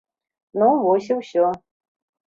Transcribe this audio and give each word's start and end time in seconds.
Ну, 0.61 0.71
вось 0.87 1.11
і 1.13 1.21
ўсё. 1.21 1.47